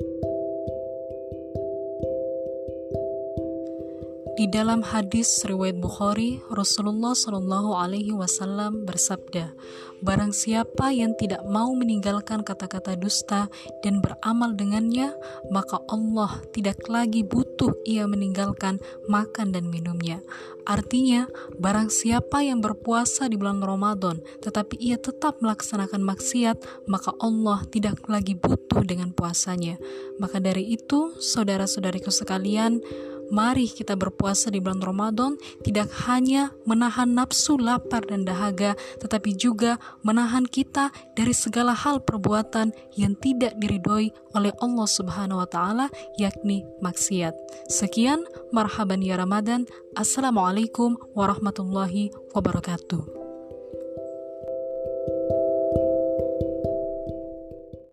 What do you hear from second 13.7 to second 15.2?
dan beramal dengannya,